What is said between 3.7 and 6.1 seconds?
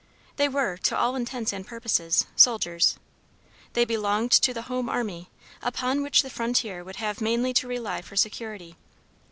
They belonged to the home army, upon